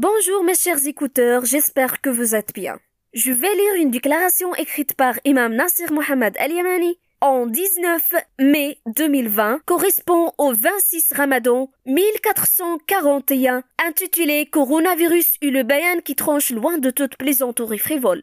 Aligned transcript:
Bonjour 0.00 0.44
mes 0.44 0.54
chers 0.54 0.86
écouteurs, 0.86 1.44
j'espère 1.44 2.00
que 2.00 2.08
vous 2.08 2.36
êtes 2.36 2.54
bien. 2.54 2.78
Je 3.14 3.32
vais 3.32 3.52
lire 3.52 3.82
une 3.82 3.90
déclaration 3.90 4.54
écrite 4.54 4.94
par 4.94 5.18
Imam 5.24 5.52
Nasser 5.52 5.86
Mohamed 5.90 6.36
Al-Yamani 6.38 7.00
en 7.20 7.46
19 7.46 8.14
mai 8.38 8.78
2020 8.86 9.58
correspond 9.66 10.30
au 10.38 10.52
26 10.52 11.14
Ramadan 11.16 11.72
1441 11.86 13.64
intitulé 13.84 14.46
Coronavirus 14.46 15.32
et 15.42 15.50
le 15.50 15.64
bayan 15.64 15.98
qui 16.04 16.14
tranche 16.14 16.50
loin 16.50 16.78
de 16.78 16.90
toute 16.90 17.16
plaisanterie 17.16 17.78
frivole. 17.78 18.22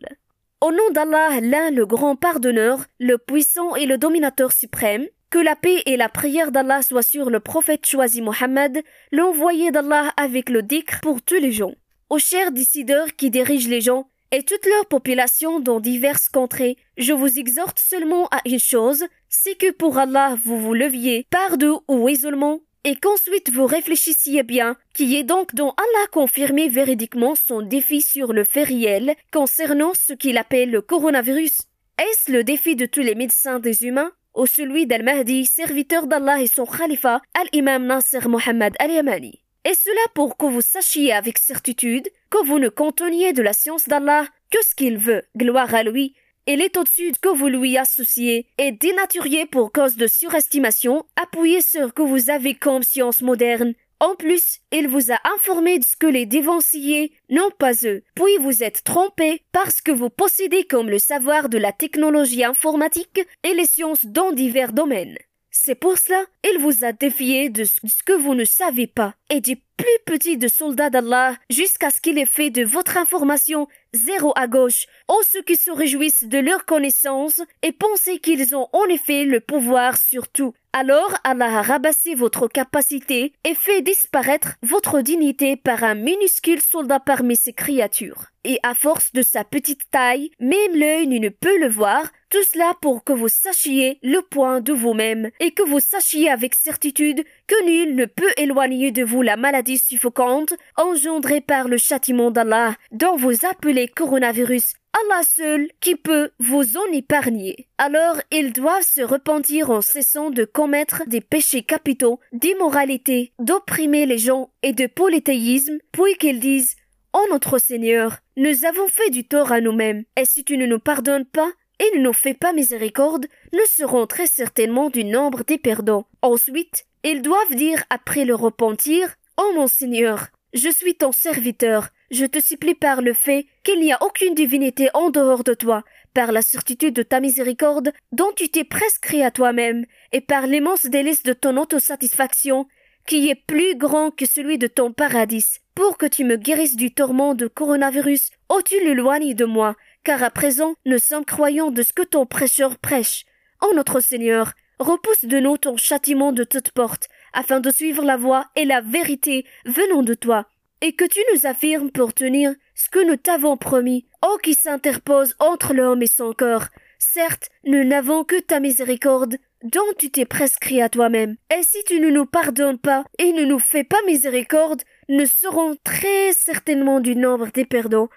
Au 0.62 0.71
nom 0.71 0.92
d'Allah, 0.94 1.42
l'un 1.42 1.71
le 1.71 1.86
grand 1.86 2.16
pardonneur, 2.16 2.86
le 3.02 3.18
puissant 3.18 3.76
et 3.76 3.86
le 3.86 3.98
dominateur 3.98 4.54
suprême, 4.54 5.07
que 5.30 5.39
la 5.39 5.55
paix 5.55 5.82
et 5.86 5.98
la 5.98 6.10
prière 6.10 6.52
d'Allah 6.52 6.82
soient 6.82 7.04
sur 7.04 7.30
le 7.30 7.39
prophète 7.39 7.86
choisi 7.86 8.21
Mohammed, 8.21 8.84
l'envoyé 9.12 9.71
d'Allah 9.71 10.14
avec 10.18 10.50
le 10.50 10.62
dhikr 10.62 11.02
pour 11.02 11.21
tous 11.21 11.36
les 11.36 11.52
gens. 11.52 11.73
Aux 12.09 12.20
chers 12.20 12.52
décideurs 12.52 13.16
qui 13.16 13.30
dirigent 13.30 13.70
les 13.70 13.81
gens, 13.81 14.08
et 14.31 14.44
toute 14.44 14.66
leur 14.66 14.86
population 14.88 15.59
dans 15.59 15.80
diverses 15.80 16.30
contrées, 16.30 16.77
je 16.98 17.14
vous 17.14 17.40
exhorte 17.40 17.80
seulement 17.80 18.27
à 18.27 18.41
une 18.45 18.59
chose, 18.59 19.05
c'est 19.30 19.55
que 19.55 19.72
pour 19.72 19.98
Allah 19.98 20.36
vous 20.44 20.59
vous 20.59 20.73
leviez 20.73 21.26
par 21.30 21.58
deux 21.58 21.76
ou 21.88 22.09
isolement, 22.09 22.62
et 22.84 22.95
qu'ensuite 22.95 23.50
vous 23.52 23.66
réfléchissiez 23.66 24.44
bien, 24.44 24.78
qui 24.94 25.16
est 25.16 25.23
donc 25.23 25.55
dont 25.55 25.72
Allah 25.72 26.08
confirmé 26.12 26.70
véridiquement 26.70 27.36
son 27.36 27.62
défi 27.62 28.02
sur 28.02 28.34
le 28.34 28.44
fait 28.44 28.64
réel 28.64 29.16
concernant 29.31 29.94
ce 29.94 30.14
qu'il 30.14 30.38
appelle 30.38 30.70
le 30.70 30.81
coronavirus. 30.81 31.58
Est-ce 31.98 32.31
le 32.31 32.44
défi 32.44 32.76
de 32.76 32.86
tous 32.86 33.02
les 33.02 33.16
médecins 33.16 33.59
des 33.59 33.86
humains? 33.86 34.12
Ou 34.35 34.45
celui 34.45 34.85
d'Al-Mahdi, 34.85 35.45
serviteur 35.45 36.07
d'Allah 36.07 36.41
et 36.41 36.48
son 36.48 36.66
khalifa, 36.66 37.21
Al-Imam 37.34 37.85
Nasser 37.85 38.27
Mohammed 38.27 38.75
Al-Yamani. 38.80 39.41
Et 39.63 39.73
cela 39.73 40.02
pour 40.13 40.38
que 40.38 40.45
vous 40.45 40.61
sachiez 40.61 41.11
avec 41.11 41.38
certitude 41.38 42.09
que 42.30 42.45
vous 42.45 42.59
ne 42.59 42.70
conteniez 42.70 43.34
de 43.34 43.41
la 43.41 43.53
science 43.53 43.88
d'Allah 43.88 44.27
que 44.52 44.63
ce 44.63 44.75
qu'il 44.75 44.98
veut, 44.98 45.23
gloire 45.35 45.73
à 45.73 45.83
lui, 45.83 46.14
et 46.47 46.53
est 46.53 46.77
au-dessus 46.77 47.11
que 47.19 47.30
vous 47.30 47.47
lui 47.47 47.77
associez 47.77 48.47
et 48.58 48.72
dénaturiez 48.72 49.45
pour 49.45 49.72
cause 49.72 49.95
de 49.95 50.08
surestimation, 50.08 51.05
appuyez 51.16 51.61
sur 51.61 51.94
que 51.94 52.03
vous 52.03 52.30
avez 52.30 52.53
comme 52.53 52.83
science 52.83 53.22
moderne. 53.22 53.73
En 54.06 54.14
plus, 54.14 54.59
il 54.72 54.88
vous 54.88 55.11
a 55.11 55.17
informé 55.34 55.80
de 55.80 55.84
ce 55.84 55.95
que 55.95 56.06
les 56.06 56.28
dévanciers 56.28 57.11
n'ont 57.31 57.50
pas 57.58 57.73
eux. 57.86 58.03
Puis 58.14 58.38
vous 58.39 58.61
êtes 58.61 58.84
trompé 58.84 59.42
parce 59.52 59.81
que 59.81 59.92
vous 59.92 60.11
possédez 60.11 60.64
comme 60.64 60.92
le 60.92 61.00
savoir 61.00 61.50
de 61.50 61.58
la 61.58 61.72
technologie 61.72 62.44
informatique 62.44 63.26
et 63.44 63.56
les 63.56 63.66
sciences 63.66 64.06
dans 64.06 64.31
divers 64.31 64.73
domaines. 64.73 65.17
C'est 65.58 65.73
pour 65.73 65.98
cela, 65.98 66.22
il 66.44 66.59
vous 66.59 66.84
a 66.84 66.92
défié 66.92 67.50
de 67.50 67.64
ce 67.64 68.03
que 68.06 68.11
vous 68.11 68.36
ne 68.36 68.44
savez 68.44 68.88
pas, 68.88 69.16
et 69.30 69.39
du 69.39 69.56
plus 69.56 69.88
petit 70.06 70.38
de 70.38 70.50
soldats 70.50 70.89
d'Allah, 70.89 71.36
jusqu'à 71.50 71.89
ce 71.92 72.02
qu'il 72.02 72.17
ait 72.17 72.25
fait 72.25 72.50
de 72.50 72.64
votre 72.64 72.98
information 72.98 73.67
zéro 73.94 74.33
à 74.36 74.48
gauche, 74.48 74.86
aux 75.08 75.23
ceux 75.23 75.42
qui 75.42 75.56
se 75.56 75.72
réjouissent 75.72 76.26
de 76.26 76.38
leur 76.38 76.66
connaissance 76.66 77.42
et 77.61 77.72
pensent 77.72 78.09
qu'ils 78.22 78.56
ont 78.56 78.67
en 78.73 78.83
effet 78.86 79.23
le 79.23 79.39
pouvoir 79.39 79.98
sur 79.98 80.28
tout. 80.28 80.53
Alors 80.73 81.14
Allah 81.23 81.59
a 81.59 81.61
rabassé 81.61 82.16
votre 82.16 82.50
capacité 82.50 83.31
et 83.45 83.56
fait 83.56 83.81
disparaître 83.81 84.56
votre 84.61 85.00
dignité 85.00 85.56
par 85.56 85.86
un 85.86 85.95
minuscule 85.95 86.61
soldat 86.61 87.00
parmi 87.00 87.38
ses 87.38 87.53
créatures. 87.53 88.26
Et 88.44 88.59
à 88.61 88.76
force 88.76 89.14
de 89.14 89.22
sa 89.22 89.45
petite 89.45 89.89
taille, 89.89 90.31
même 90.39 90.76
l'œil 90.76 91.08
ne 91.08 91.30
peut 91.30 91.58
le 91.59 91.70
voir, 91.70 92.11
tout 92.36 92.44
cela 92.52 92.73
pour 92.81 93.05
que 93.05 93.14
vous 93.14 93.30
sachiez 93.30 93.97
le 94.03 94.22
point 94.22 94.59
de 94.59 94.73
vous-même 94.73 95.30
et 95.39 95.52
que 95.52 95.64
vous 95.64 95.80
sachiez 95.80 96.30
avec 96.30 96.53
certitude 96.53 97.23
que 97.47 97.66
nul 97.66 97.95
ne 97.95 98.03
peut 98.03 98.33
éloigner 98.36 98.92
de 98.92 99.05
vous 99.05 99.22
la 99.22 99.38
maladie 99.38 99.77
suffocante 99.77 100.53
engendrée 100.75 101.39
par 101.39 101.69
le 101.69 101.77
châtiment 101.77 102.31
d'Allah 102.31 102.75
dont 102.92 103.16
vous 103.16 103.45
appelez 103.50 103.88
coronavirus 103.88 104.73
Allah 104.92 105.23
seul 105.23 105.69
qui 105.80 105.95
peut 105.95 106.31
vous 106.39 106.75
en 106.75 106.92
épargner. 106.92 107.69
Alors 107.77 108.17
ils 108.31 108.52
doivent 108.52 108.83
se 108.83 109.02
repentir 109.02 109.70
en 109.70 109.80
cessant 109.80 110.30
de 110.30 110.43
commettre 110.43 111.04
des 111.08 111.21
péchés 111.21 111.64
capitaux, 111.64 112.20
d'immoralité, 112.33 113.31
d'opprimer 113.39 114.05
les 114.05 114.17
gens 114.17 114.49
et 114.61 114.73
de 114.73 114.87
polythéisme, 114.87 115.77
puis 115.93 116.15
qu'ils 116.15 116.42
disent 116.42 116.76
Oh 117.14 117.26
notre 117.31 117.60
Seigneur, 117.60 118.17
nous 118.36 118.65
avons 118.65 118.89
fait 118.89 119.10
du 119.10 119.26
tort 119.26 119.54
à 119.54 119.61
nous-mêmes, 119.61 120.04
et 120.17 120.26
si 120.26 120.43
tu 120.43 120.58
ne 120.58 120.65
nous 120.65 120.80
pardonnes 120.80 121.23
pas, 121.23 121.49
et 121.80 121.97
ne 121.97 122.03
nous 122.03 122.13
fais 122.13 122.33
pas 122.33 122.53
miséricorde, 122.53 123.27
nous 123.53 123.65
serons 123.67 124.08
très 124.08 124.27
certainement 124.27 124.89
du 124.89 125.03
nombre 125.03 125.43
des 125.43 125.58
perdants. 125.58 126.08
Ensuite, 126.21 126.86
ils 127.03 127.21
doivent 127.21 127.55
dire 127.55 127.83
après 127.89 128.25
le 128.25 128.36
repentir, 128.36 129.15
Oh 129.38 129.51
mon 129.56 129.68
Seigneur, 129.68 130.27
je 130.53 130.69
suis 130.69 130.95
ton 130.95 131.12
serviteur, 131.12 131.89
je 132.12 132.25
te 132.25 132.39
supplie 132.39 132.75
par 132.75 133.01
le 133.01 133.13
fait 133.13 133.45
qu'il 133.63 133.80
n'y 133.80 133.91
a 133.91 134.01
aucune 134.01 134.33
divinité 134.36 134.89
en 134.94 135.09
dehors 135.09 135.44
de 135.44 135.53
toi, 135.53 135.83
par 136.13 136.31
la 136.31 136.41
certitude 136.41 136.95
de 136.95 137.03
ta 137.03 137.19
miséricorde 137.19 137.92
dont 138.12 138.31
tu 138.36 138.50
t'es 138.50 138.63
prescrit 138.63 139.21
à 139.21 139.31
toi-même, 139.31 139.86
et 140.13 140.21
par 140.21 140.47
l'immense 140.47 140.86
délice 140.86 141.24
de 141.24 141.33
ton 141.33 141.57
autosatisfaction, 141.57 142.68
qui 143.06 143.30
est 143.30 143.36
plus 143.36 143.75
grand 143.75 144.12
que 144.12 144.25
celui 144.25 144.57
de 144.57 144.68
ton 144.68 144.92
paradis, 144.92 145.59
pour 145.75 145.97
que 145.97 146.06
tu 146.06 146.24
me 146.24 146.38
guérisses 146.38 146.77
du 146.77 146.94
tourment 146.94 147.36
de 147.36 147.47
coronavirus, 147.47 148.31
ô 148.50 148.62
tu 148.62 148.80
l'éloignes 148.83 149.33
de 149.33 149.45
moi, 149.45 149.75
car 150.06 150.24
à 150.24 150.30
présent 150.30 150.75
nous 150.86 151.00
sommes 151.00 151.25
croyants 151.25 151.71
de 151.71 151.81
ce 151.81 151.92
que 151.92 152.04
ton 152.04 152.25
prêcheur 152.25 152.77
prêche. 152.77 153.25
Ô 153.62 153.74
notre 153.74 154.00
Seigneur, 154.00 154.54
repousse 154.80 155.25
de 155.25 155.39
nous 155.39 155.57
ton 155.57 155.75
châtiment 155.77 156.31
de 156.31 156.44
toute 156.44 156.71
porte, 156.71 157.10
afin 157.33 157.60
de 157.60 157.71
suivre 157.71 158.06
la 158.06 158.16
voie 158.16 158.45
et 158.56 158.66
la 158.66 158.81
vérité 158.81 159.45
venant 159.66 160.04
de 160.04 160.13
toi, 160.13 160.45
et 160.81 160.94
que 160.94 161.06
tu 161.06 161.19
nous 161.33 161.48
affirmes 161.48 161.89
pour 161.89 162.13
tenir 162.13 162.54
ce 162.75 162.89
que 162.89 163.04
nous 163.04 163.16
t'avons 163.16 163.57
promis, 163.57 164.06
ô 164.24 164.38
qui 164.38 164.54
s'interpose 164.54 165.36
entre 165.39 165.74
l'homme 165.74 166.04
et 166.04 166.07
son 166.07 166.33
corps. 166.33 166.68
Certes, 167.00 167.50
nous 167.66 167.83
n'avons 167.83 168.24
que 168.24 168.39
ta 168.39 168.60
miséricorde, 168.60 169.38
dont 169.63 169.94
tu 169.98 170.12
t'es 170.12 170.25
prescrit 170.25 170.83
à 170.83 170.89
toi-même. 170.89 171.36
Et 171.51 171.63
si 171.63 171.83
tu 171.86 172.00
ne 172.00 172.12
nous 172.12 172.27
pardonnes 172.27 172.77
pas 172.77 173.06
et 173.18 173.33
ne 173.33 173.44
nous 173.44 173.60
fais 173.60 173.83
pas 173.83 174.01
miséricorde, 174.06 174.83
nous 175.10 175.25
serons 175.25 175.75
très 175.83 176.31
certainement 176.33 177.00
du 177.00 177.16
nombre 177.16 177.48
des 177.51 177.66
perdants. 177.66 178.10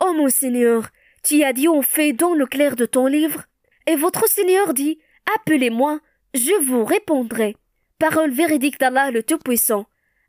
Ô 0.00 0.12
mon 0.14 0.28
Seigneur, 0.28 0.90
tu 1.22 1.42
as 1.42 1.52
dit 1.52 1.68
en 1.68 1.82
fait 1.82 2.12
dans 2.12 2.34
le 2.34 2.46
clair 2.46 2.76
de 2.76 2.86
ton 2.86 3.06
livre, 3.06 3.44
et 3.86 3.96
votre 3.96 4.28
Seigneur 4.28 4.74
dit, 4.74 4.98
appelez-moi, 5.36 6.00
je 6.34 6.62
vous 6.62 6.84
répondrai. 6.84 7.56
Parole 7.98 8.30
véridique 8.30 8.78
d'Allah 8.78 9.10
le 9.10 9.22
Tout-Puissant. 9.22 9.86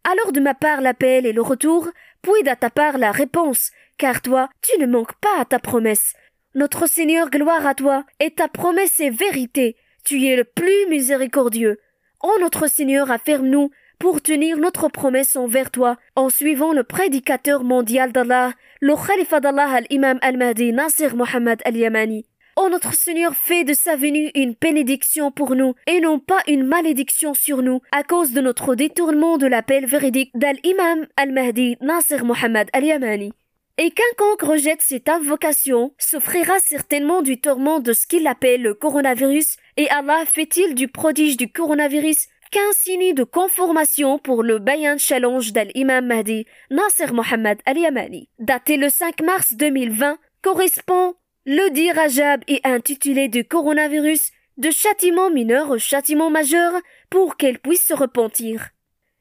Alors 0.10 0.32
de 0.32 0.40
ma 0.40 0.54
part 0.54 0.82
l'appel 0.82 1.26
et 1.26 1.34
le 1.34 1.42
retour, 1.42 1.90
puis 2.22 2.44
de 2.44 2.54
ta 2.56 2.70
part 2.70 2.98
la 2.98 3.12
réponse, 3.12 3.72
car 3.98 4.22
toi, 4.22 4.50
tu 4.62 4.80
ne 4.80 4.88
manques 4.88 5.16
pas 5.20 5.40
à 5.40 5.46
ta 5.46 5.60
promesse. 5.60 6.14
Notre 6.56 6.88
Seigneur, 6.88 7.30
gloire 7.30 7.68
à 7.68 7.76
toi, 7.76 8.06
et 8.20 8.32
ta 8.32 8.48
promesse 8.48 9.00
est 9.00 9.12
vérité. 9.12 9.76
Tu 10.04 10.26
es 10.26 10.36
le 10.36 10.46
plus 10.46 10.88
miséricordieux. 10.90 11.80
Oh 12.24 12.36
notre 12.42 12.68
Seigneur, 12.68 13.12
afferme-nous 13.12 13.70
pour 14.00 14.22
tenir 14.22 14.58
notre 14.58 14.88
promesse 14.88 15.36
envers 15.36 15.72
toi, 15.72 15.98
en 16.16 16.30
suivant 16.30 16.72
le 16.72 16.84
prédicateur 16.84 17.66
mondial 17.66 18.14
d'Allah, 18.14 18.54
le 18.80 18.96
Khalifa 18.96 19.42
d'Allah 19.42 19.70
al-Imam 19.70 20.18
al-Mahdi 20.22 20.72
Nasir 20.72 21.18
Mohammed 21.18 21.62
al-Yamani. 21.66 22.26
Oh 22.56 22.70
notre 22.72 22.94
Seigneur, 22.94 23.36
fais 23.36 23.66
de 23.66 23.74
sa 23.74 23.98
venue 23.98 24.32
une 24.36 24.56
bénédiction 24.60 25.32
pour 25.32 25.54
nous, 25.54 25.76
et 25.86 26.00
non 26.00 26.18
pas 26.18 26.42
une 26.48 26.64
malédiction 26.64 27.34
sur 27.34 27.62
nous, 27.62 27.82
à 27.92 28.04
cause 28.04 28.32
de 28.32 28.40
notre 28.40 28.74
détournement 28.74 29.38
de 29.38 29.48
l'appel 29.48 29.86
véridique 29.86 30.32
d'Al-Imam 30.34 31.06
al-Mahdi 31.18 31.78
Nasir 31.82 32.24
Mohammed 32.24 32.70
al-Yamani. 32.72 33.34
Et 33.78 33.92
quiconque 33.92 34.42
rejette 34.42 34.82
cette 34.82 35.08
invocation 35.08 35.94
souffrira 35.98 36.60
certainement 36.60 37.22
du 37.22 37.40
tourment 37.40 37.80
de 37.80 37.94
ce 37.94 38.08
qu'il 38.08 38.28
appelle 38.28 38.62
le 38.62 38.74
coronavirus, 38.74 39.56
et 39.78 39.90
Allah 39.90 40.24
fait-il 40.26 40.76
du 40.76 40.90
prodige 40.90 41.38
du 41.38 41.50
coronavirus 41.50 42.28
qu'un 42.52 42.72
signe 42.74 43.14
de 43.14 43.24
conformation 43.24 44.18
pour 44.18 44.44
le 44.44 44.60
Bayan 44.60 44.98
Challenge 44.98 45.52
d'Al-Imam 45.54 46.06
Mahdi 46.06 46.46
Nasir 46.72 47.14
Mohammed 47.14 47.60
al-Yamani. 47.66 48.30
Daté 48.40 48.78
le 48.78 48.90
5 48.90 49.22
mars 49.22 49.54
2020, 49.54 50.18
correspond 50.42 51.16
le 51.46 51.70
dit 51.72 51.92
Rajab 51.92 52.44
est 52.48 52.66
intitulé 52.66 53.28
du 53.28 53.46
coronavirus 53.46 54.32
de 54.58 54.72
châtiment 54.72 55.30
mineur 55.30 55.70
au 55.70 55.78
châtiment 55.78 56.30
majeur 56.30 56.74
pour 57.10 57.38
qu'elle 57.38 57.60
puisse 57.60 57.86
se 57.86 57.94
repentir. 57.94 58.70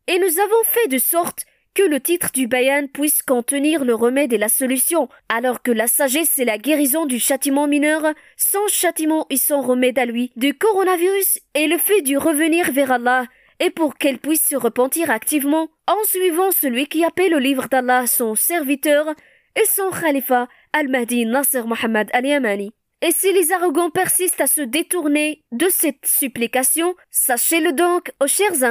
Et 0.06 0.18
nous 0.18 0.38
avons 0.40 0.64
fait 0.64 0.88
de 0.88 0.98
sorte 0.98 1.44
que 1.78 1.84
le 1.84 2.00
titre 2.00 2.32
du 2.34 2.48
bayan 2.48 2.88
puisse 2.88 3.22
contenir 3.22 3.84
le 3.84 3.94
remède 3.94 4.32
et 4.32 4.38
la 4.38 4.48
solution, 4.48 5.08
alors 5.28 5.62
que 5.62 5.70
la 5.70 5.86
sagesse 5.86 6.36
est 6.40 6.44
la 6.44 6.58
guérison 6.58 7.06
du 7.06 7.20
châtiment 7.20 7.68
mineur, 7.68 8.02
sans 8.36 8.66
châtiment 8.66 9.26
et 9.30 9.36
sans 9.36 9.60
remède 9.60 9.96
à 9.96 10.04
lui, 10.04 10.32
du 10.34 10.54
coronavirus 10.54 11.38
et 11.54 11.68
le 11.68 11.78
fait 11.78 12.02
du 12.02 12.18
revenir 12.18 12.72
vers 12.72 12.90
Allah, 12.90 13.26
et 13.60 13.70
pour 13.70 13.94
qu'elle 13.94 14.18
puisse 14.18 14.44
se 14.44 14.56
repentir 14.56 15.08
activement 15.12 15.68
en 15.86 16.02
suivant 16.02 16.50
celui 16.50 16.88
qui 16.88 17.04
appelle 17.04 17.30
le 17.30 17.38
livre 17.38 17.68
d'Allah 17.68 18.08
son 18.08 18.34
serviteur 18.34 19.14
et 19.54 19.64
son 19.66 19.90
khalifa 19.90 20.48
Al-Mahdi 20.72 21.26
Nasser 21.26 21.62
Mohammed 21.62 22.10
Al-Yamani. 22.12 22.72
Et 23.02 23.12
si 23.12 23.32
les 23.32 23.52
arrogants 23.52 23.90
persistent 23.90 24.40
à 24.40 24.48
se 24.48 24.62
détourner 24.62 25.44
de 25.52 25.68
cette 25.68 26.04
supplication, 26.04 26.96
sachez-le 27.12 27.72
donc, 27.72 28.10
aux 28.20 28.26
chers 28.26 28.64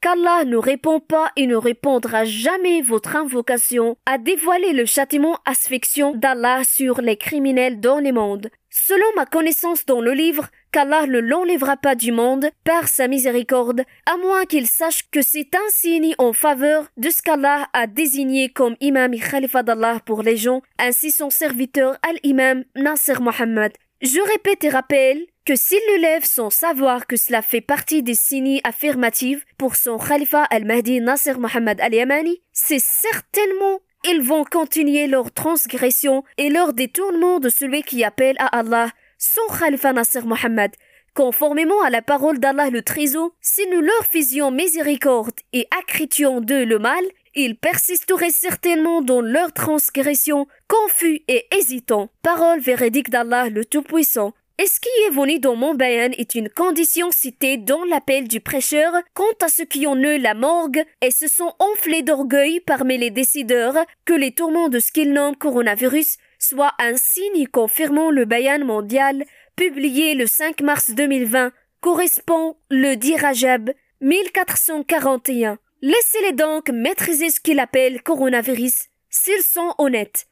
qu'Allah 0.00 0.44
ne 0.44 0.56
répond 0.56 1.00
pas 1.00 1.30
et 1.36 1.46
ne 1.46 1.56
répondra 1.56 2.24
jamais 2.24 2.80
votre 2.80 3.16
invocation, 3.16 3.96
à 4.06 4.18
dévoiler 4.18 4.72
le 4.72 4.86
châtiment 4.86 5.38
asphyxiant 5.44 6.12
d'Allah 6.14 6.62
sur 6.64 7.00
les 7.00 7.16
criminels 7.16 7.80
dans 7.80 7.98
les 7.98 8.12
mondes. 8.12 8.50
Selon 8.70 9.06
ma 9.16 9.26
connaissance 9.26 9.84
dans 9.84 10.00
le 10.00 10.12
livre, 10.12 10.48
qu'Allah 10.72 11.06
ne 11.06 11.18
l'enlèvera 11.18 11.76
pas 11.76 11.94
du 11.94 12.12
monde 12.12 12.48
par 12.64 12.88
sa 12.88 13.08
miséricorde, 13.08 13.82
à 14.06 14.16
moins 14.16 14.46
qu'il 14.46 14.66
sache 14.66 15.10
que 15.10 15.22
c'est 15.22 15.54
un 15.54 15.68
signe 15.70 16.14
en 16.18 16.32
faveur 16.32 16.86
de 16.96 17.10
ce 17.10 17.20
qu'Allah 17.20 17.68
a 17.72 17.86
désigné 17.86 18.48
comme 18.48 18.76
imam 18.80 19.12
khalifa 19.18 19.62
d'Allah 19.62 20.00
pour 20.06 20.22
les 20.22 20.36
gens, 20.36 20.62
ainsi 20.78 21.10
son 21.10 21.30
serviteur 21.30 21.98
al-imam 22.02 22.64
Nasser 22.76 23.20
Mohammed. 23.20 23.72
Je 24.02 24.18
répète 24.32 24.64
et 24.64 24.70
rappelle 24.70 25.26
que 25.44 25.54
s'il 25.54 25.80
le 25.92 26.00
lève 26.00 26.24
sans 26.24 26.48
savoir 26.48 27.06
que 27.06 27.16
cela 27.16 27.42
fait 27.42 27.60
partie 27.60 28.02
des 28.02 28.14
signes 28.14 28.60
affirmatifs 28.64 29.44
pour 29.58 29.76
son 29.76 29.98
khalifa 29.98 30.44
al-Mahdi 30.44 31.02
Nasser 31.02 31.34
Mohammed 31.34 31.78
al-Yamani, 31.82 32.40
c'est 32.50 32.80
certainement 32.80 33.80
ils 34.08 34.22
vont 34.22 34.44
continuer 34.44 35.06
leur 35.06 35.30
transgression 35.32 36.24
et 36.38 36.48
leur 36.48 36.72
détournement 36.72 37.40
de 37.40 37.50
celui 37.50 37.82
qui 37.82 38.02
appelle 38.02 38.36
à 38.38 38.46
Allah, 38.46 38.88
son 39.18 39.42
khalifa 39.58 39.92
Nasser 39.92 40.22
Mohammed. 40.22 40.72
Conformément 41.12 41.82
à 41.82 41.90
la 41.90 42.00
parole 42.00 42.38
d'Allah 42.38 42.70
le 42.70 42.80
Trésor, 42.80 43.32
si 43.42 43.66
nous 43.66 43.82
leur 43.82 44.04
faisions 44.06 44.50
miséricorde 44.50 45.38
et 45.52 45.68
accritions 45.78 46.40
d'eux 46.40 46.64
le 46.64 46.78
mal, 46.78 47.04
ils 47.34 47.56
persisteraient 47.56 48.30
certainement 48.30 49.02
dans 49.02 49.20
leur 49.20 49.52
transgression, 49.52 50.46
confus 50.68 51.22
et 51.28 51.46
hésitants. 51.56 52.10
Parole 52.22 52.60
véridique 52.60 53.10
d'Allah 53.10 53.48
le 53.48 53.64
Tout-Puissant. 53.64 54.32
Et 54.58 54.66
ce 54.66 54.78
qui 54.78 54.88
est 55.06 55.14
venu 55.14 55.38
dans 55.38 55.56
mon 55.56 55.74
bayan 55.74 56.10
est 56.18 56.34
une 56.34 56.50
condition 56.50 57.10
citée 57.10 57.56
dans 57.56 57.82
l'appel 57.84 58.28
du 58.28 58.40
prêcheur 58.40 58.92
quant 59.14 59.24
à 59.40 59.48
ceux 59.48 59.64
qui 59.64 59.86
ont 59.86 59.96
eu 59.96 60.18
la 60.18 60.34
morgue 60.34 60.84
et 61.00 61.10
se 61.10 61.28
sont 61.28 61.54
enflés 61.58 62.02
d'orgueil 62.02 62.60
parmi 62.60 62.98
les 62.98 63.08
décideurs 63.08 63.78
que 64.04 64.12
les 64.12 64.32
tourments 64.32 64.68
de 64.68 64.78
ce 64.78 64.92
qu'ils 64.92 65.14
nomment 65.14 65.34
coronavirus 65.34 66.18
soient 66.38 66.74
un 66.78 66.96
signe 66.98 67.46
confirmant 67.46 68.10
le 68.10 68.26
bayan 68.26 68.62
mondial 68.62 69.24
publié 69.56 70.14
le 70.14 70.26
5 70.26 70.60
mars 70.60 70.90
2020 70.90 71.52
correspond 71.80 72.56
le 72.70 72.96
10 72.96 73.16
Rajab 73.16 73.70
1441. 74.02 75.58
Laissez-les 75.82 76.32
donc 76.32 76.68
maîtriser 76.68 77.30
ce 77.30 77.40
qu'ils 77.40 77.58
appellent 77.58 78.02
coronavirus 78.02 78.88
s'ils 79.08 79.42
sont 79.42 79.74
honnêtes. 79.78 80.26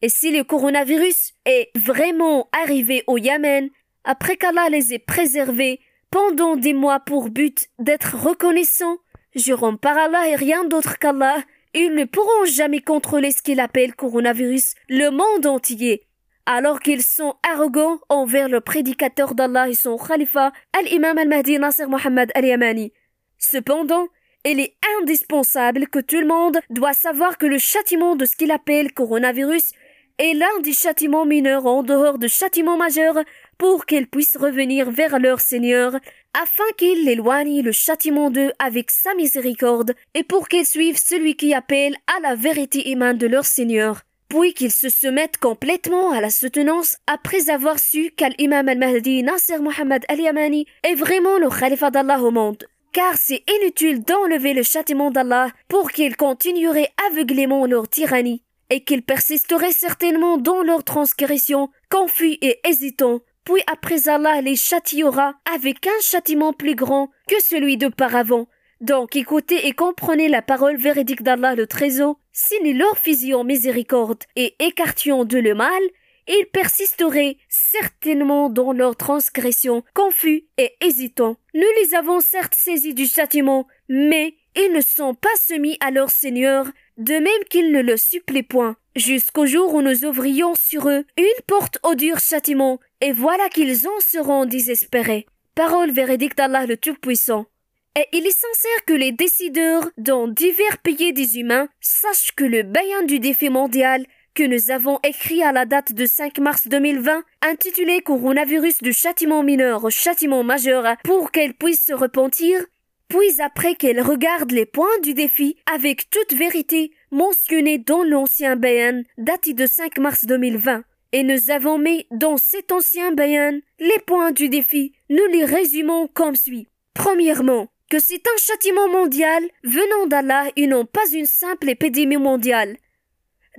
Et 0.00 0.08
si 0.08 0.30
le 0.30 0.44
coronavirus 0.44 1.34
est 1.44 1.70
vraiment 1.76 2.48
arrivé 2.52 3.02
au 3.06 3.18
Yémen, 3.18 3.68
après 4.04 4.36
qu'Allah 4.36 4.68
les 4.68 4.94
ait 4.94 4.98
préservés 4.98 5.80
pendant 6.10 6.56
des 6.56 6.72
mois 6.72 7.00
pour 7.00 7.30
but 7.30 7.68
d'être 7.78 8.16
reconnaissants, 8.16 8.98
jurons 9.34 9.76
par 9.76 9.96
Allah 9.96 10.28
et 10.28 10.36
rien 10.36 10.64
d'autre 10.64 10.98
qu'Allah, 10.98 11.42
ils 11.74 11.94
ne 11.94 12.04
pourront 12.04 12.44
jamais 12.44 12.80
contrôler 12.80 13.32
ce 13.32 13.42
qu'ils 13.42 13.60
appellent 13.60 13.94
coronavirus, 13.94 14.74
le 14.88 15.10
monde 15.10 15.46
entier, 15.46 16.06
alors 16.46 16.80
qu'ils 16.80 17.02
sont 17.02 17.34
arrogants 17.42 17.98
envers 18.08 18.48
le 18.48 18.60
prédicateur 18.60 19.34
d'Allah 19.34 19.68
et 19.68 19.74
son 19.74 19.96
khalifa, 19.96 20.52
Al-Imam 20.78 21.16
al-Mahdi 21.16 21.58
Nasser 21.58 21.86
Mohammed 21.86 22.30
al-Yamani. 22.34 22.92
Cependant, 23.38 24.08
il 24.44 24.60
est 24.60 24.74
indispensable 25.00 25.86
que 25.86 26.00
tout 26.00 26.20
le 26.20 26.26
monde 26.26 26.58
doit 26.70 26.94
savoir 26.94 27.38
que 27.38 27.46
le 27.46 27.58
châtiment 27.58 28.16
de 28.16 28.24
ce 28.24 28.36
qu'il 28.36 28.50
appelle 28.50 28.92
coronavirus 28.92 29.72
est 30.18 30.34
l'un 30.34 30.60
des 30.62 30.72
châtiments 30.72 31.24
mineurs 31.24 31.66
en 31.66 31.82
dehors 31.82 32.18
de 32.18 32.28
châtiments 32.28 32.76
majeurs 32.76 33.18
pour 33.56 33.86
qu'ils 33.86 34.08
puissent 34.08 34.36
revenir 34.36 34.90
vers 34.90 35.18
leur 35.18 35.40
Seigneur, 35.40 35.94
afin 36.34 36.64
qu'il 36.76 37.08
éloigne 37.08 37.62
le 37.62 37.72
châtiment 37.72 38.30
d'eux 38.30 38.52
avec 38.58 38.90
sa 38.90 39.14
miséricorde, 39.14 39.94
et 40.14 40.24
pour 40.24 40.48
qu'ils 40.48 40.66
suivent 40.66 40.98
celui 40.98 41.36
qui 41.36 41.54
appelle 41.54 41.96
à 42.16 42.20
la 42.20 42.34
vérité 42.34 42.90
émane 42.90 43.18
de 43.18 43.26
leur 43.26 43.44
Seigneur, 43.44 44.02
puis 44.28 44.54
qu'ils 44.54 44.72
se 44.72 44.88
soumettent 44.88 45.38
complètement 45.38 46.10
à 46.10 46.20
la 46.20 46.30
soutenance 46.30 46.96
après 47.06 47.50
avoir 47.50 47.78
su 47.78 48.10
qu'Al-Imam 48.16 48.68
al-Mahdi 48.68 49.22
Nasser 49.22 49.58
Muhammad 49.58 50.04
al-Yamani 50.08 50.66
est 50.82 50.94
vraiment 50.94 51.38
le 51.38 51.48
khalifa 51.48 51.90
d'Allah 51.90 52.20
au 52.20 52.30
monde. 52.30 52.66
Car 52.92 53.16
c'est 53.16 53.42
inutile 53.48 54.02
d'enlever 54.02 54.52
le 54.52 54.62
châtiment 54.62 55.10
d'Allah 55.10 55.48
pour 55.68 55.90
qu'ils 55.90 56.16
continueraient 56.16 56.92
aveuglément 57.10 57.64
leur 57.66 57.88
tyrannie 57.88 58.44
et 58.68 58.84
qu'ils 58.84 59.02
persisteraient 59.02 59.72
certainement 59.72 60.36
dans 60.36 60.62
leur 60.62 60.84
transgression, 60.84 61.70
confus 61.90 62.38
et 62.42 62.60
hésitants, 62.64 63.20
puis 63.44 63.62
après 63.70 64.08
Allah 64.08 64.40
les 64.40 64.56
châtiera 64.56 65.34
avec 65.54 65.86
un 65.86 66.00
châtiment 66.00 66.52
plus 66.52 66.74
grand 66.74 67.10
que 67.28 67.42
celui 67.42 67.76
d'auparavant. 67.76 68.46
Donc 68.80 69.16
écoutez 69.16 69.66
et 69.68 69.72
comprenez 69.72 70.28
la 70.28 70.42
parole 70.42 70.76
véridique 70.76 71.22
d'Allah 71.22 71.54
le 71.54 71.66
Trésor, 71.66 72.18
si 72.32 72.54
nous 72.64 72.76
leur 72.76 72.98
faisions 72.98 73.44
miséricorde 73.44 74.24
et 74.36 74.54
écartions 74.58 75.24
de 75.24 75.38
le 75.38 75.54
mal, 75.54 75.82
ils 76.28 76.46
persisteraient 76.52 77.36
certainement 77.48 78.48
dans 78.48 78.72
leur 78.72 78.96
transgression, 78.96 79.82
confus 79.94 80.44
et 80.58 80.72
hésitants. 80.80 81.36
Nous 81.54 81.66
les 81.80 81.94
avons 81.94 82.20
certes 82.20 82.54
saisis 82.54 82.94
du 82.94 83.06
châtiment, 83.06 83.66
mais 83.88 84.34
ils 84.54 84.72
ne 84.72 84.80
sont 84.80 85.14
pas 85.14 85.28
soumis 85.36 85.76
à 85.80 85.90
leur 85.90 86.10
Seigneur, 86.10 86.66
de 86.98 87.14
même 87.14 87.44
qu'ils 87.48 87.72
ne 87.72 87.80
le 87.80 87.96
supplient 87.96 88.42
point, 88.42 88.76
jusqu'au 88.94 89.46
jour 89.46 89.74
où 89.74 89.82
nous 89.82 90.04
ouvrions 90.04 90.54
sur 90.54 90.88
eux 90.88 91.04
une 91.16 91.42
porte 91.46 91.78
au 91.82 91.94
dur 91.94 92.18
châtiment, 92.18 92.78
et 93.00 93.12
voilà 93.12 93.48
qu'ils 93.48 93.88
en 93.88 94.00
seront 94.00 94.44
désespérés. 94.44 95.26
Parole 95.54 95.90
véridique 95.90 96.36
d'Allah 96.36 96.66
le 96.66 96.76
Tout-Puissant. 96.76 97.46
Et 97.94 98.06
il 98.12 98.26
est 98.26 98.30
sincère 98.30 98.84
que 98.86 98.94
les 98.94 99.12
décideurs 99.12 99.90
dans 99.98 100.26
divers 100.26 100.78
pays 100.78 101.12
des 101.12 101.38
humains 101.38 101.68
sachent 101.80 102.32
que 102.34 102.44
le 102.44 102.62
bayan 102.62 103.02
du 103.02 103.18
défi 103.18 103.50
mondial 103.50 104.06
que 104.34 104.42
nous 104.42 104.70
avons 104.70 104.98
écrit 105.02 105.42
à 105.42 105.52
la 105.52 105.66
date 105.66 105.92
de 105.92 106.06
5 106.06 106.38
mars 106.38 106.68
2020, 106.68 107.22
intitulé 107.42 108.00
Coronavirus 108.00 108.82
du 108.82 108.92
châtiment 108.92 109.42
mineur 109.42 109.84
au 109.84 109.90
châtiment 109.90 110.42
majeur 110.42 110.84
pour 111.04 111.30
qu'elle 111.30 111.54
puisse 111.54 111.84
se 111.84 111.92
repentir, 111.92 112.64
puis 113.08 113.40
après 113.40 113.74
qu'elle 113.74 114.00
regarde 114.00 114.52
les 114.52 114.64
points 114.64 114.98
du 115.02 115.12
défi 115.12 115.56
avec 115.72 116.08
toute 116.08 116.32
vérité 116.32 116.92
mentionnés 117.10 117.78
dans 117.78 118.04
l'ancien 118.04 118.56
bayan 118.56 119.02
daté 119.18 119.52
de 119.52 119.66
5 119.66 119.98
mars 119.98 120.24
2020. 120.24 120.84
Et 121.14 121.24
nous 121.24 121.50
avons 121.50 121.76
mis 121.76 122.06
dans 122.10 122.38
cet 122.38 122.72
ancien 122.72 123.12
bayan 123.12 123.58
les 123.78 123.98
points 124.06 124.32
du 124.32 124.48
défi. 124.48 124.94
Nous 125.10 125.26
les 125.30 125.44
résumons 125.44 126.08
comme 126.08 126.36
suit. 126.36 126.68
Premièrement, 126.94 127.68
que 127.90 127.98
c'est 127.98 128.22
un 128.26 128.38
châtiment 128.38 128.88
mondial 128.88 129.44
venant 129.62 130.06
d'Allah 130.06 130.44
et 130.56 130.66
non 130.66 130.86
pas 130.86 131.06
une 131.12 131.26
simple 131.26 131.68
épidémie 131.68 132.16
mondiale. 132.16 132.78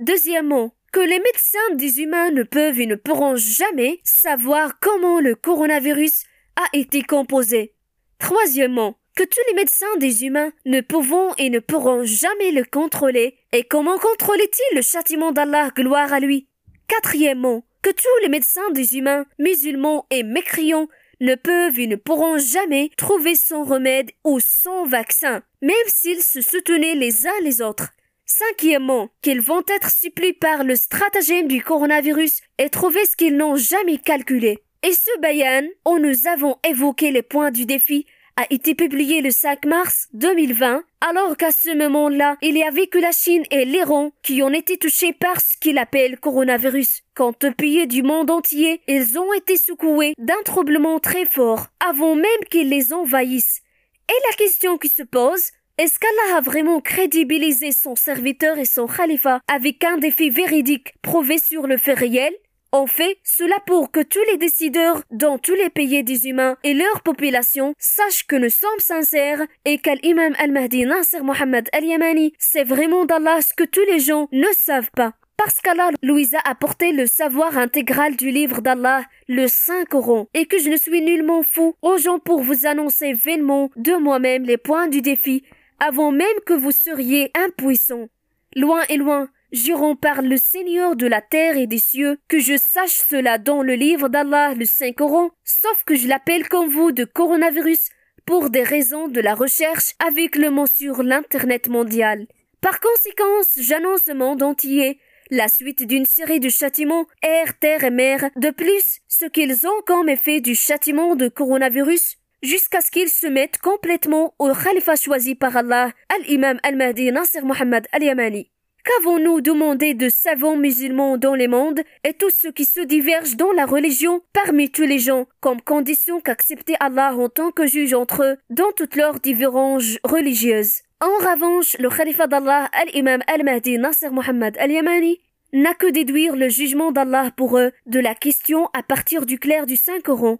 Deuxièmement, 0.00 0.74
que 0.92 1.00
les 1.00 1.18
médecins 1.18 1.74
des 1.74 2.00
humains 2.00 2.30
ne 2.30 2.42
peuvent 2.42 2.80
et 2.80 2.86
ne 2.86 2.94
pourront 2.94 3.36
jamais 3.36 4.00
savoir 4.04 4.78
comment 4.80 5.20
le 5.20 5.34
coronavirus 5.34 6.24
a 6.56 6.64
été 6.72 7.02
composé. 7.02 7.74
Troisièmement, 8.18 8.96
que 9.16 9.22
tous 9.22 9.40
les 9.48 9.54
médecins 9.54 9.96
des 9.98 10.24
humains 10.24 10.52
ne 10.66 10.80
pouvons 10.80 11.32
et 11.38 11.50
ne 11.50 11.60
pourront 11.60 12.04
jamais 12.04 12.50
le 12.50 12.64
contrôler, 12.64 13.38
et 13.52 13.62
comment 13.62 13.98
contrôlait-il 13.98 14.76
le 14.76 14.82
châtiment 14.82 15.32
d'Allah, 15.32 15.70
gloire 15.74 16.12
à 16.12 16.20
lui? 16.20 16.48
Quatrièmement, 16.88 17.64
que 17.82 17.90
tous 17.90 18.22
les 18.22 18.28
médecins 18.28 18.70
des 18.70 18.96
humains, 18.96 19.26
musulmans 19.38 20.06
et 20.10 20.22
mécréants, 20.22 20.88
ne 21.20 21.36
peuvent 21.36 21.78
et 21.78 21.86
ne 21.86 21.96
pourront 21.96 22.38
jamais 22.38 22.90
trouver 22.96 23.36
son 23.36 23.62
remède 23.62 24.10
ou 24.24 24.40
son 24.40 24.84
vaccin, 24.84 25.42
même 25.62 25.74
s'ils 25.86 26.22
se 26.22 26.40
soutenaient 26.40 26.96
les 26.96 27.26
uns 27.26 27.40
les 27.42 27.62
autres. 27.62 27.90
Cinquièmement, 28.36 29.10
qu'ils 29.22 29.40
vont 29.40 29.62
être 29.68 29.92
supplés 29.92 30.32
par 30.32 30.64
le 30.64 30.74
stratagème 30.74 31.46
du 31.46 31.62
coronavirus 31.62 32.40
et 32.58 32.68
trouver 32.68 33.04
ce 33.04 33.14
qu'ils 33.14 33.36
n'ont 33.36 33.54
jamais 33.54 33.98
calculé. 33.98 34.58
Et 34.82 34.90
ce 34.90 35.20
bayan, 35.20 35.62
où 35.86 36.00
nous 36.00 36.26
avons 36.26 36.56
évoqué 36.68 37.12
les 37.12 37.22
points 37.22 37.52
du 37.52 37.64
défi, 37.64 38.06
a 38.36 38.44
été 38.50 38.74
publié 38.74 39.20
le 39.20 39.30
5 39.30 39.66
mars 39.66 40.08
2020, 40.14 40.82
alors 41.00 41.36
qu'à 41.36 41.52
ce 41.52 41.76
moment-là, 41.76 42.36
il 42.42 42.56
y 42.56 42.64
avait 42.64 42.88
que 42.88 42.98
la 42.98 43.12
Chine 43.12 43.44
et 43.52 43.64
l'Iran 43.64 44.10
qui 44.24 44.42
ont 44.42 44.52
été 44.52 44.78
touchés 44.78 45.12
par 45.12 45.40
ce 45.40 45.56
qu'il 45.56 45.78
appelle 45.78 46.18
coronavirus. 46.18 47.02
Quant 47.14 47.34
aux 47.40 47.52
pays 47.52 47.86
du 47.86 48.02
monde 48.02 48.32
entier, 48.32 48.80
ils 48.88 49.16
ont 49.16 49.32
été 49.32 49.56
secoués 49.56 50.14
d'un 50.18 50.42
troublement 50.44 50.98
très 50.98 51.24
fort 51.24 51.68
avant 51.88 52.16
même 52.16 52.44
qu'ils 52.50 52.68
les 52.68 52.92
envahissent. 52.92 53.60
Et 54.08 54.28
la 54.28 54.36
question 54.36 54.76
qui 54.76 54.88
se 54.88 55.04
pose, 55.04 55.52
est-ce 55.76 55.98
qu'Allah 55.98 56.38
a 56.38 56.40
vraiment 56.40 56.80
crédibilisé 56.80 57.72
son 57.72 57.96
serviteur 57.96 58.58
et 58.58 58.64
son 58.64 58.86
khalifa 58.86 59.40
avec 59.48 59.82
un 59.82 59.96
défi 59.96 60.30
véridique 60.30 60.94
prouvé 61.02 61.38
sur 61.38 61.66
le 61.66 61.78
fait 61.78 61.94
réel? 61.94 62.32
On 62.72 62.86
fait 62.86 63.18
cela 63.24 63.56
pour 63.66 63.90
que 63.90 64.00
tous 64.00 64.22
les 64.30 64.36
décideurs 64.36 65.02
dans 65.10 65.36
tous 65.36 65.54
les 65.54 65.70
pays 65.70 66.04
des 66.04 66.28
humains 66.28 66.56
et 66.62 66.74
leur 66.74 67.02
population 67.02 67.74
sachent 67.78 68.26
que 68.26 68.36
nous 68.36 68.50
sommes 68.50 68.78
sincères 68.78 69.42
et 69.64 69.78
qu'Al-Imam 69.78 70.34
al-Mahdi 70.38 70.86
Nasser 70.86 71.20
Mohammed 71.22 71.68
al-Yamani 71.72 72.34
c'est 72.38 72.64
vraiment 72.64 73.04
d'Allah 73.04 73.40
ce 73.42 73.52
que 73.52 73.64
tous 73.64 73.84
les 73.90 73.98
gens 73.98 74.28
ne 74.30 74.48
savent 74.56 74.90
pas. 74.94 75.14
Parce 75.36 75.60
qu'Allah 75.60 75.90
lui 76.02 76.28
a 76.36 76.48
apporté 76.48 76.92
le 76.92 77.06
savoir 77.06 77.58
intégral 77.58 78.14
du 78.14 78.30
livre 78.30 78.60
d'Allah, 78.60 79.02
le 79.26 79.48
Saint-Coran, 79.48 80.28
et 80.34 80.46
que 80.46 80.58
je 80.58 80.70
ne 80.70 80.76
suis 80.76 81.02
nullement 81.02 81.42
fou 81.42 81.74
aux 81.82 81.98
gens 81.98 82.20
pour 82.20 82.42
vous 82.42 82.66
annoncer 82.66 83.12
vainement 83.12 83.70
de 83.76 83.96
moi-même 83.96 84.44
les 84.44 84.56
points 84.56 84.86
du 84.86 85.02
défi, 85.02 85.42
avant 85.86 86.12
même 86.12 86.40
que 86.46 86.54
vous 86.54 86.72
seriez 86.72 87.30
impuissants. 87.34 88.08
Loin 88.56 88.82
et 88.88 88.96
loin, 88.96 89.28
jurons 89.52 89.96
par 89.96 90.22
le 90.22 90.38
Seigneur 90.38 90.96
de 90.96 91.06
la 91.06 91.20
terre 91.20 91.58
et 91.58 91.66
des 91.66 91.78
cieux 91.78 92.18
que 92.28 92.38
je 92.38 92.56
sache 92.56 93.02
cela 93.08 93.36
dans 93.36 93.62
le 93.62 93.74
livre 93.74 94.08
d'Allah, 94.08 94.54
le 94.54 94.64
Saint-Coran, 94.64 95.30
sauf 95.44 95.84
que 95.84 95.94
je 95.94 96.08
l'appelle 96.08 96.48
comme 96.48 96.68
vous 96.68 96.92
de 96.92 97.04
coronavirus 97.04 97.90
pour 98.24 98.48
des 98.48 98.62
raisons 98.62 99.08
de 99.08 99.20
la 99.20 99.34
recherche 99.34 99.94
avec 100.06 100.36
le 100.36 100.50
mot 100.50 100.66
sur 100.66 101.02
l'Internet 101.02 101.68
mondial. 101.68 102.26
Par 102.62 102.80
conséquent, 102.80 103.42
j'annonce 103.58 104.08
au 104.08 104.14
monde 104.14 104.42
entier 104.42 104.98
la 105.30 105.48
suite 105.48 105.86
d'une 105.86 106.06
série 106.06 106.40
de 106.40 106.48
châtiments 106.48 107.06
air, 107.22 107.58
terre 107.58 107.84
et 107.84 107.90
mer, 107.90 108.30
de 108.36 108.50
plus 108.50 109.00
ce 109.08 109.26
qu'ils 109.26 109.66
ont 109.66 109.82
comme 109.86 110.08
effet 110.08 110.40
du 110.40 110.54
châtiment 110.54 111.14
de 111.14 111.28
coronavirus, 111.28 112.16
jusqu'à 112.44 112.80
ce 112.80 112.90
qu'ils 112.90 113.08
se 113.08 113.26
mettent 113.26 113.58
complètement 113.58 114.34
au 114.38 114.52
khalifa 114.52 114.96
choisi 114.96 115.34
par 115.34 115.56
Allah, 115.56 115.90
al-Imam 116.10 116.60
al-Mahdi 116.62 117.10
Nasser 117.10 117.40
Muhammad 117.40 117.86
al-Yamani. 117.90 118.50
Qu'avons-nous 118.84 119.40
demandé 119.40 119.94
de 119.94 120.10
savants 120.10 120.58
musulmans 120.58 121.16
dans 121.16 121.34
les 121.34 121.48
mondes 121.48 121.80
et 122.04 122.12
tous 122.12 122.30
ceux 122.30 122.52
qui 122.52 122.66
se 122.66 122.82
divergent 122.82 123.36
dans 123.36 123.50
la 123.52 123.64
religion 123.64 124.20
parmi 124.34 124.70
tous 124.70 124.82
les 124.82 124.98
gens 124.98 125.26
comme 125.40 125.62
condition 125.62 126.20
qu'accepter 126.20 126.74
Allah 126.80 127.16
en 127.16 127.30
tant 127.30 127.50
que 127.50 127.66
juge 127.66 127.94
entre 127.94 128.22
eux 128.22 128.36
dans 128.50 128.72
toutes 128.76 128.96
leurs 128.96 129.20
divergences 129.20 129.96
religieuses? 130.04 130.82
En 131.00 131.16
revanche, 131.16 131.78
le 131.78 131.88
khalifa 131.88 132.26
d'Allah, 132.26 132.68
al-Imam 132.74 133.22
al-Mahdi 133.26 133.78
Nasser 133.78 134.10
Muhammad 134.10 134.54
al-Yamani, 134.58 135.18
n'a 135.54 135.72
que 135.72 135.90
déduire 135.90 136.36
le 136.36 136.50
jugement 136.50 136.92
d'Allah 136.92 137.30
pour 137.36 137.58
eux 137.58 137.72
de 137.86 138.00
la 138.00 138.14
question 138.14 138.68
à 138.74 138.82
partir 138.82 139.24
du 139.24 139.38
clair 139.38 139.64
du 139.64 139.76
Saint-Coran 139.76 140.36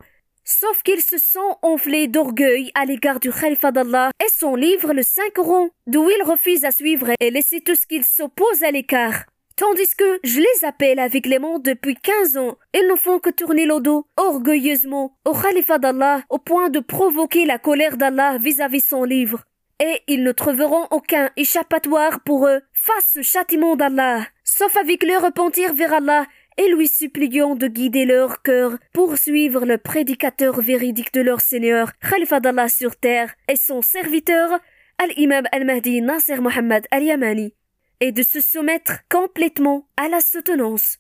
Sauf 0.47 0.83
qu'ils 0.83 1.01
se 1.01 1.17
sont 1.17 1.57
enflés 1.63 2.07
d'orgueil 2.07 2.71
à 2.75 2.85
l'égard 2.85 3.19
du 3.19 3.33
Khalifa 3.33 3.73
d'Allah 3.73 4.11
et 4.23 4.29
son 4.37 4.55
livre 4.55 4.93
le 4.93 5.03
Saint-Coran, 5.03 5.71
d'où 5.87 6.11
ils 6.11 6.23
refusent 6.23 6.67
à 6.67 6.71
suivre 6.71 7.13
et 7.19 7.31
laisser 7.31 7.63
tout 7.63 7.75
ce 7.75 7.87
qu'ils 7.87 8.05
s'opposent 8.05 8.63
à 8.63 8.71
l'écart. 8.71 9.25
Tandis 9.57 9.95
que 9.97 10.19
je 10.23 10.41
les 10.41 10.65
appelle 10.67 10.99
avec 10.99 11.25
les 11.25 11.39
mots 11.39 11.61
depuis 11.61 11.95
quinze 11.95 12.37
ans, 12.37 12.59
ils 12.75 12.87
ne 12.91 12.95
font 12.97 13.21
que 13.21 13.31
tourner 13.31 13.65
le 13.65 13.81
dos, 13.81 14.07
orgueilleusement, 14.19 15.17
au 15.25 15.33
Khalifa 15.33 15.79
d'Allah, 15.79 16.21
au 16.29 16.39
point 16.39 16.69
de 16.69 16.81
provoquer 16.81 17.47
la 17.47 17.59
colère 17.59 17.97
d'Allah 17.97 18.37
vis-à-vis 18.37 18.87
son 18.87 19.05
livre. 19.05 19.45
Et 19.83 20.03
ils 20.09 20.25
ne 20.25 20.33
trouveront 20.33 20.87
aucun 20.91 21.31
échappatoire 21.37 22.21
pour 22.21 22.47
eux 22.47 22.61
face 22.73 23.17
au 23.19 23.23
châtiment 23.23 23.77
d'Allah, 23.77 24.27
sauf 24.45 24.77
avec 24.77 25.03
le 25.05 25.17
repentir 25.17 25.73
vers 25.73 25.95
Allah 25.95 26.27
et 26.57 26.69
lui 26.69 26.89
supplions 26.89 27.55
de 27.57 27.67
guider 27.67 28.05
leur 28.05 28.43
cœur 28.43 28.79
pour 28.93 29.17
suivre 29.17 29.65
le 29.65 29.79
prédicateur 29.79 30.61
véridique 30.61 31.13
de 31.13 31.21
leur 31.21 31.41
Seigneur, 31.41 31.93
Khalifa 31.99 32.41
d'Allah 32.41 32.69
sur 32.69 32.97
terre, 32.97 33.35
et 33.49 33.57
son 33.57 33.83
serviteur, 33.83 34.61
Al-Imam 34.99 35.45
al-Mahdi 35.51 36.01
Nasser 36.01 36.41
Muhammad 36.41 36.87
al-Yamani, 36.91 37.55
et 38.01 38.13
de 38.13 38.23
se 38.23 38.41
soumettre 38.41 39.01
complètement 39.09 39.89
à 39.97 40.09
la 40.09 40.21
soutenance. 40.21 40.99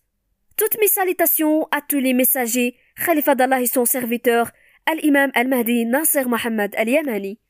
Toutes 0.56 0.78
mes 0.80 0.88
salutations 0.88 1.68
à 1.70 1.80
tous 1.80 1.98
les 1.98 2.14
messagers, 2.14 2.76
Khalifa 3.04 3.34
d'Allah 3.34 3.60
et 3.60 3.66
son 3.66 3.84
serviteur, 3.84 4.50
Al-Imam 4.86 5.30
al-Mahdi 5.34 5.86
Nasser 5.86 6.24
Muhammad 6.24 6.74
al-Yamani. 6.76 7.38